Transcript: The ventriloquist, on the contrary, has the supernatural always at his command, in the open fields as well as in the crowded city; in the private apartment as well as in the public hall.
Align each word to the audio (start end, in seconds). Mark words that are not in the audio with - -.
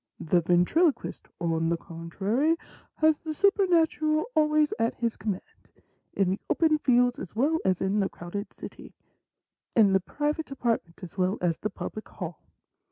The 0.19 0.41
ventriloquist, 0.41 1.27
on 1.39 1.69
the 1.69 1.77
contrary, 1.77 2.57
has 2.95 3.19
the 3.19 3.35
supernatural 3.35 4.25
always 4.33 4.73
at 4.79 4.95
his 4.95 5.15
command, 5.15 5.69
in 6.13 6.31
the 6.31 6.39
open 6.49 6.79
fields 6.79 7.19
as 7.19 7.35
well 7.35 7.59
as 7.63 7.81
in 7.81 7.99
the 7.99 8.09
crowded 8.09 8.51
city; 8.51 8.95
in 9.75 9.93
the 9.93 9.99
private 9.99 10.49
apartment 10.49 11.03
as 11.03 11.19
well 11.19 11.37
as 11.39 11.51
in 11.57 11.61
the 11.61 11.69
public 11.69 12.09
hall. 12.09 12.41